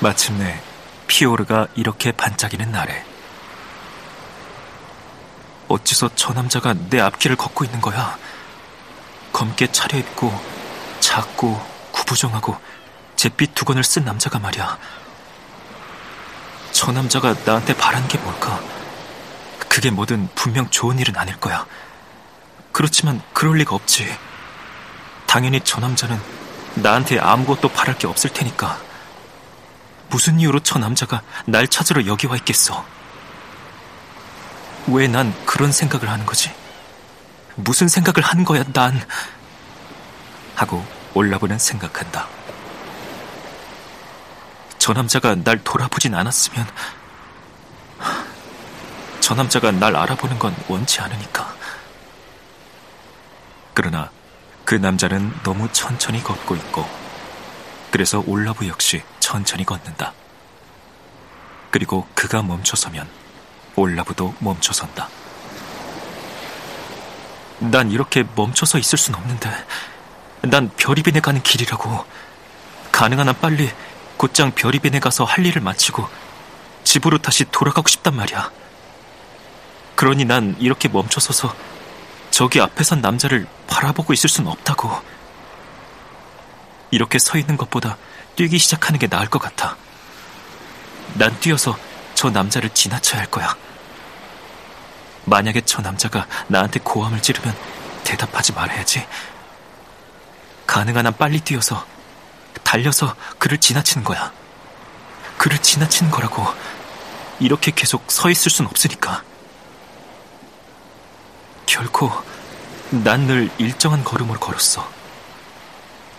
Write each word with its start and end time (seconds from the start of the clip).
마침내 0.00 0.60
피오르가 1.06 1.68
이렇게 1.74 2.12
반짝이는 2.12 2.70
날에 2.70 3.04
어째서 5.68 6.10
저 6.14 6.32
남자가 6.32 6.74
내 6.90 7.00
앞길을 7.00 7.36
걷고 7.36 7.64
있는 7.64 7.80
거야? 7.80 8.18
검게 9.32 9.72
차려입고 9.72 10.32
작고 11.00 11.60
구부정하고 11.92 12.56
잿빛 13.16 13.54
두건을 13.54 13.82
쓴 13.82 14.04
남자가 14.04 14.38
말이야. 14.38 14.78
저 16.72 16.92
남자가 16.92 17.34
나한테 17.44 17.74
바란 17.74 18.06
게 18.06 18.18
뭘까? 18.18 18.60
그게 19.68 19.90
뭐든 19.90 20.28
분명 20.34 20.68
좋은 20.68 20.98
일은 20.98 21.16
아닐 21.16 21.36
거야. 21.40 21.66
그렇지만 22.70 23.22
그럴 23.32 23.56
리가 23.56 23.74
없지. 23.74 24.06
당연히 25.26 25.60
저 25.64 25.80
남자는 25.80 26.20
나한테 26.74 27.18
아무것도 27.18 27.70
바랄 27.70 27.96
게 27.98 28.06
없을 28.06 28.30
테니까. 28.30 28.85
무슨 30.08 30.38
이유로 30.40 30.60
저 30.60 30.78
남자가 30.78 31.22
날 31.46 31.66
찾으러 31.68 32.06
여기 32.06 32.26
와 32.26 32.36
있겠어? 32.36 32.84
왜 34.88 35.08
난 35.08 35.34
그런 35.44 35.72
생각을 35.72 36.08
하는 36.08 36.24
거지? 36.26 36.50
무슨 37.56 37.88
생각을 37.88 38.22
한 38.22 38.44
거야, 38.44 38.62
난? 38.72 39.00
하고 40.54 40.84
올라보는 41.14 41.58
생각한다. 41.58 42.28
저 44.78 44.92
남자가 44.92 45.34
날 45.34 45.62
돌아보진 45.64 46.14
않았으면, 46.14 46.66
저 49.20 49.34
남자가 49.34 49.72
날 49.72 49.96
알아보는 49.96 50.38
건 50.38 50.54
원치 50.68 51.00
않으니까. 51.00 51.52
그러나 53.74 54.10
그 54.64 54.76
남자는 54.76 55.32
너무 55.42 55.68
천천히 55.72 56.22
걷고 56.22 56.54
있고, 56.56 56.88
그래서 57.90 58.22
올라브 58.26 58.68
역시 58.68 59.02
천천히 59.26 59.64
걷는다. 59.64 60.12
그리고 61.72 62.06
그가 62.14 62.44
멈춰서면 62.44 63.08
올라브도 63.74 64.36
멈춰선다. 64.38 65.08
난 67.58 67.90
이렇게 67.90 68.22
멈춰서 68.36 68.78
있을 68.78 68.96
순 68.96 69.16
없는데, 69.16 69.50
난 70.42 70.70
별이빈에 70.76 71.18
가는 71.18 71.42
길이라고. 71.42 72.04
가능한 72.92 73.26
한 73.26 73.40
빨리 73.40 73.68
곧장 74.16 74.52
별이빈에 74.52 75.00
가서 75.00 75.24
할 75.24 75.44
일을 75.44 75.60
마치고 75.60 76.08
집으로 76.84 77.18
다시 77.18 77.44
돌아가고 77.50 77.88
싶단 77.88 78.14
말이야. 78.14 78.52
그러니 79.96 80.24
난 80.24 80.54
이렇게 80.60 80.88
멈춰서서 80.88 81.52
저기 82.30 82.60
앞에 82.60 82.84
선 82.84 83.00
남자를 83.00 83.48
바라보고 83.66 84.12
있을 84.12 84.30
순 84.30 84.46
없다고. 84.46 84.88
이렇게 86.92 87.18
서 87.18 87.36
있는 87.38 87.56
것보다 87.56 87.98
뛰기 88.36 88.58
시작하는 88.58 88.98
게 88.98 89.06
나을 89.06 89.28
것 89.28 89.38
같아. 89.38 89.76
난 91.14 91.38
뛰어서 91.40 91.76
저 92.14 92.30
남자를 92.30 92.70
지나쳐야 92.70 93.20
할 93.20 93.30
거야. 93.30 93.56
만약에 95.24 95.62
저 95.62 95.82
남자가 95.82 96.26
나한테 96.46 96.80
고함을 96.80 97.20
지르면 97.20 97.56
대답하지 98.04 98.52
말아야지. 98.52 99.06
가능한 100.66 101.06
한 101.06 101.16
빨리 101.16 101.40
뛰어서 101.40 101.86
달려서 102.62 103.16
그를 103.38 103.58
지나치는 103.58 104.04
거야. 104.04 104.32
그를 105.38 105.58
지나치는 105.58 106.10
거라고. 106.10 106.44
이렇게 107.40 107.70
계속 107.74 108.10
서 108.10 108.30
있을 108.30 108.50
순 108.50 108.66
없으니까. 108.66 109.22
결코 111.66 112.10
난 112.90 113.26
늘 113.26 113.50
일정한 113.58 114.04
걸음으로 114.04 114.38
걸었어. 114.38 114.88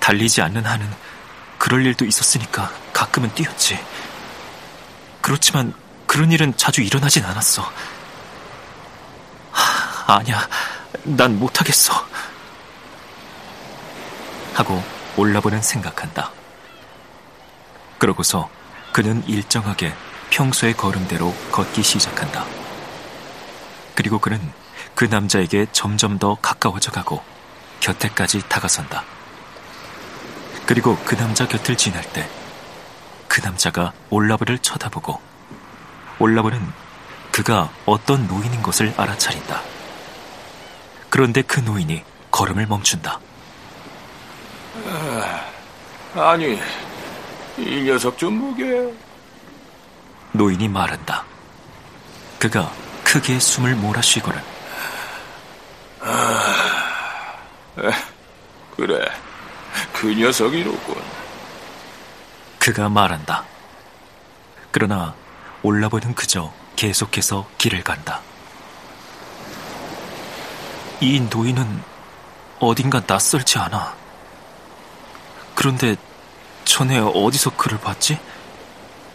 달리지 0.00 0.40
않는 0.42 0.64
한은 0.64 0.90
그럴 1.64 1.86
일도 1.86 2.04
있었으니까 2.04 2.70
가끔은 2.92 3.32
뛰었지. 3.34 3.82
그렇지만 5.22 5.72
그런 6.06 6.30
일은 6.30 6.54
자주 6.58 6.82
일어나진 6.82 7.24
않았어. 7.24 7.62
하, 9.50 10.16
아니야, 10.16 10.46
난 11.04 11.38
못하겠어. 11.38 12.06
하고 14.52 14.84
올라보는 15.16 15.62
생각한다. 15.62 16.32
그러고서 17.96 18.50
그는 18.92 19.26
일정하게 19.26 19.94
평소의 20.28 20.76
걸음대로 20.76 21.34
걷기 21.50 21.82
시작한다. 21.82 22.44
그리고 23.94 24.18
그는 24.18 24.38
그 24.94 25.06
남자에게 25.06 25.68
점점 25.72 26.18
더 26.18 26.36
가까워져 26.42 26.90
가고 26.90 27.24
곁에까지 27.80 28.42
다가선다. 28.50 29.14
그리고 30.66 30.96
그 31.04 31.16
남자 31.16 31.46
곁을 31.46 31.76
지날 31.76 32.02
때 32.12 32.28
그 33.26 33.40
남자가 33.40 33.92
올라브를 34.10 34.58
쳐다보고 34.60 35.20
올라브는 36.20 36.72
그가 37.32 37.68
어떤 37.84 38.28
노인인 38.28 38.62
것을 38.62 38.94
알아차린다. 38.96 39.60
그런데 41.10 41.42
그 41.42 41.58
노인이 41.58 42.04
걸음을 42.30 42.66
멈춘다. 42.66 43.18
아, 46.14 46.36
니 46.36 46.56
이 47.58 47.82
녀석 47.82 48.16
좀 48.16 48.40
보게. 48.40 48.92
노인이 50.30 50.68
말한다. 50.68 51.24
그가 52.38 52.70
크게 53.02 53.40
숨을 53.40 53.74
몰아쉬고는 53.74 54.40
아, 56.02 57.34
그래, 58.76 59.04
그 60.04 60.12
녀석이로군. 60.12 61.02
그가 62.58 62.90
말한다. 62.90 63.42
그러나 64.70 65.14
올라보는 65.62 66.14
그저 66.14 66.52
계속해서 66.76 67.48
길을 67.56 67.82
간다. 67.82 68.20
이 71.00 71.20
노인은 71.20 71.82
어딘가 72.60 73.00
낯설지 73.06 73.56
않아. 73.56 73.94
그런데 75.54 75.96
전에 76.66 76.98
어디서 76.98 77.56
그를 77.56 77.78
봤지? 77.78 78.20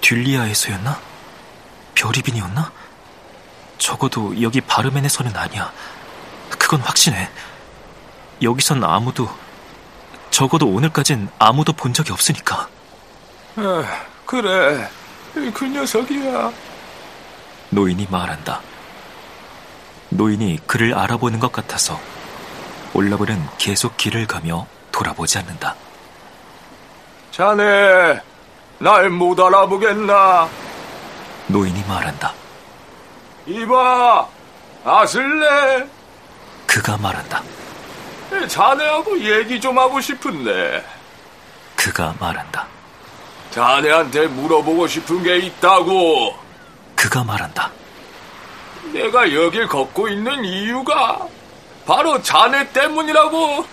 듈리아에서였나? 0.00 1.00
별이빈이었나? 1.94 2.72
적어도 3.78 4.42
여기 4.42 4.60
바르멘에서는 4.60 5.36
아니야. 5.36 5.72
그건 6.58 6.80
확신해. 6.80 7.30
여기선 8.42 8.82
아무도, 8.82 9.32
적어도 10.32 10.66
오늘까진 10.66 11.28
아무도 11.38 11.72
본 11.74 11.92
적이 11.92 12.12
없으니까. 12.12 12.66
아, 13.56 13.84
그래, 14.24 14.88
그 15.54 15.66
녀석이야. 15.66 16.50
노인이 17.70 18.06
말한다. 18.10 18.60
노인이 20.08 20.58
그를 20.66 20.94
알아보는 20.94 21.38
것 21.38 21.52
같아서 21.52 22.00
올라브는 22.94 23.46
계속 23.58 23.96
길을 23.98 24.26
가며 24.26 24.66
돌아보지 24.90 25.38
않는다. 25.38 25.74
자네, 27.30 28.18
날 28.78 29.10
못 29.10 29.38
알아보겠나? 29.38 30.48
노인이 31.46 31.84
말한다. 31.86 32.32
이봐, 33.46 34.26
아슬레. 34.84 35.86
그가 36.66 36.96
말한다. 36.96 37.42
자네하고 38.48 39.18
얘기 39.20 39.60
좀 39.60 39.78
하고 39.78 40.00
싶은데. 40.00 40.84
그가 41.76 42.14
말한다. 42.18 42.66
자네한테 43.50 44.26
물어보고 44.28 44.86
싶은 44.86 45.22
게 45.22 45.38
있다고. 45.38 46.36
그가 46.96 47.24
말한다. 47.24 47.70
내가 48.92 49.32
여길 49.32 49.68
걷고 49.68 50.08
있는 50.08 50.44
이유가 50.44 51.26
바로 51.86 52.20
자네 52.22 52.68
때문이라고 52.72 53.66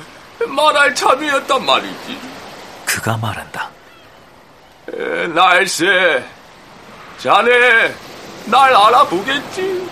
말할 0.48 0.96
참이었단 0.96 1.66
말이지. 1.66 2.20
그가 2.86 3.18
말한다. 3.18 3.70
에, 4.94 5.28
날쎄, 5.28 6.24
자네 7.20 7.94
날 8.46 8.74
알아보겠지? 8.76 9.90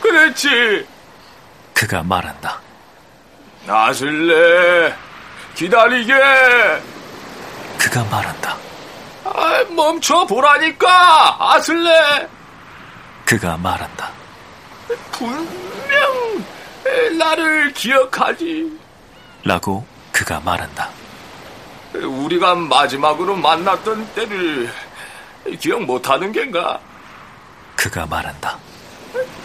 그렇지. 0.00 0.86
그가 1.74 2.02
말한다. 2.02 2.60
나슬래 3.66 4.94
기다리게. 5.54 6.14
그가 7.78 8.04
말한다. 8.04 8.56
아, 9.24 9.64
멈춰 9.70 10.24
보라니까 10.26 11.36
아슬레. 11.54 12.28
그가 13.24 13.56
말한다. 13.56 14.10
분명 15.10 16.44
나를 17.18 17.72
기억하지. 17.72 18.78
라고 19.44 19.84
그가 20.12 20.40
말한다. 20.40 20.88
우리가 21.94 22.54
마지막으로 22.54 23.34
만났던 23.34 24.06
때를 24.14 24.70
기억 25.58 25.82
못하는 25.82 26.30
겐가? 26.30 26.78
그가 27.74 28.06
말한다. 28.06 28.58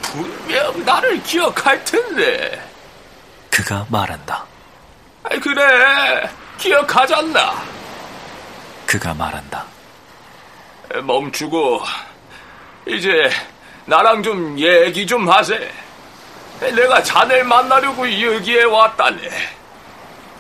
분명 0.02 0.86
나를 0.86 1.22
기억할 1.24 1.84
텐데. 1.86 2.71
그가 3.52 3.86
말한다. 3.90 4.44
그래, 5.42 6.30
기억하잖나. 6.58 7.54
그가 8.88 9.14
말한다. 9.14 9.66
멈추고 11.04 11.82
이제 12.88 13.30
나랑 13.86 14.24
좀 14.24 14.58
얘기 14.58 15.06
좀 15.06 15.30
하세. 15.30 15.72
내가 16.60 17.02
자네를 17.04 17.44
만나려고 17.44 18.06
여기에 18.22 18.64
왔다네. 18.64 19.30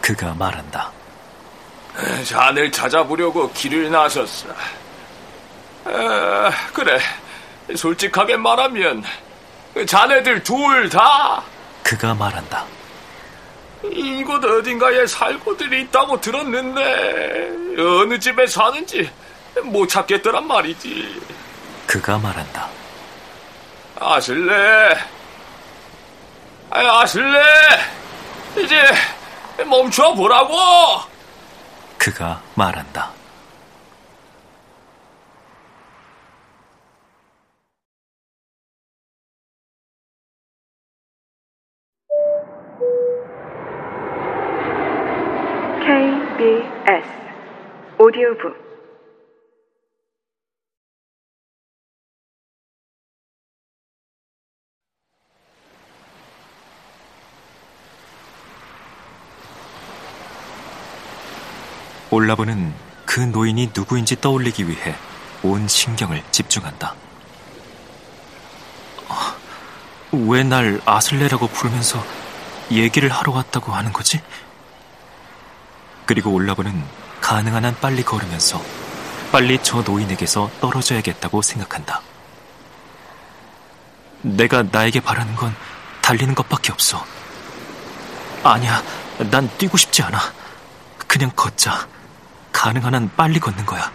그가 0.01 0.33
말한다. 0.33 0.91
자네를 2.25 2.71
찾아보려고 2.71 3.51
길을 3.53 3.91
나섰어. 3.91 4.49
에, 5.87 6.51
그래, 6.73 6.99
솔직하게 7.75 8.37
말하면 8.37 9.03
자네들 9.87 10.43
둘 10.43 10.89
다. 10.89 11.41
그가 11.83 12.13
말한다. 12.13 12.65
이곳 13.83 14.43
어딘가에 14.43 15.07
살고들 15.07 15.73
있다고 15.73 16.19
들었는데 16.21 17.81
어느 17.81 18.19
집에 18.19 18.45
사는지 18.47 19.09
못 19.63 19.87
찾겠더란 19.87 20.47
말이지. 20.47 21.21
그가 21.87 22.17
말한다. 22.17 22.69
아실래? 23.99 24.97
아실래? 26.69 27.41
이제 28.57 28.81
멈춰 29.65 30.13
보라고. 30.13 30.55
그가 31.97 32.41
말한다. 32.55 33.11
KBS 46.01 47.07
오디오북 47.99 48.55
올라보는 62.09 62.73
그 63.05 63.19
노인이 63.19 63.69
누구인지 63.75 64.19
떠올리기 64.21 64.67
위해 64.67 64.95
온 65.43 65.67
신경을 65.67 66.23
집중한다. 66.31 66.95
아, 69.07 69.37
왜날 70.11 70.81
아슬레라고 70.83 71.45
부르면서 71.45 72.03
얘기를 72.71 73.09
하러 73.09 73.33
왔다고 73.33 73.71
하는 73.71 73.93
거지? 73.93 74.19
그리고 76.11 76.33
올라보는 76.33 76.83
가능한 77.21 77.63
한 77.63 77.73
빨리 77.79 78.03
걸으면서 78.03 78.61
빨리 79.31 79.57
저 79.63 79.81
노인에게서 79.81 80.51
떨어져야겠다고 80.59 81.41
생각한다. 81.41 82.01
내가 84.21 84.61
나에게 84.61 84.99
바라는 84.99 85.37
건 85.37 85.55
달리는 86.01 86.35
것밖에 86.35 86.73
없어. 86.73 87.05
아니야, 88.43 88.83
난 89.29 89.49
뛰고 89.57 89.77
싶지 89.77 90.03
않아. 90.03 90.19
그냥 91.07 91.31
걷자. 91.33 91.87
가능한 92.51 92.93
한 92.93 93.09
빨리 93.15 93.39
걷는 93.39 93.65
거야. 93.65 93.89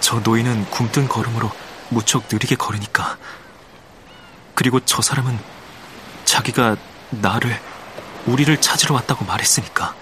저 0.00 0.18
노인은 0.20 0.64
굼뜬 0.70 1.08
걸음으로 1.08 1.50
무척 1.90 2.24
느리게 2.32 2.56
걸으니까. 2.56 3.18
그리고 4.54 4.80
저 4.80 5.02
사람은 5.02 5.38
자기가 6.24 6.76
나를, 7.10 7.60
우리를 8.24 8.58
찾으러 8.62 8.94
왔다고 8.94 9.26
말했으니까. 9.26 10.00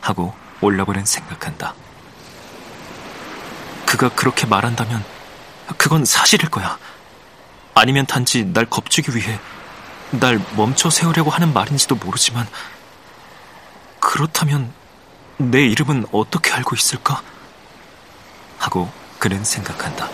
하고 0.00 0.34
올라보는 0.60 1.04
생각한다. 1.04 1.74
그가 3.86 4.08
그렇게 4.10 4.46
말한다면 4.46 5.04
그건 5.76 6.04
사실일 6.04 6.50
거야. 6.50 6.78
아니면 7.74 8.06
단지 8.06 8.44
날 8.44 8.66
겁주기 8.66 9.16
위해 9.16 9.38
날 10.10 10.40
멈춰 10.56 10.90
세우려고 10.90 11.30
하는 11.30 11.52
말인지도 11.52 11.96
모르지만 11.96 12.46
그렇다면 14.00 14.72
내 15.38 15.62
이름은 15.66 16.06
어떻게 16.12 16.52
알고 16.52 16.74
있을까? 16.74 17.22
하고 18.58 18.90
그는 19.18 19.42
생각한다. 19.44 20.08